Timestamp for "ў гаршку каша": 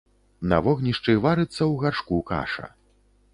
1.51-2.67